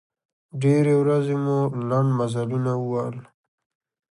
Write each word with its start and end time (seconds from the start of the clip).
ډېرې 0.61 0.93
ورځې 1.01 1.35
مو 1.43 1.57
لنډ 1.89 2.09
مزلونه 2.19 2.71
ووهل. 2.77 3.17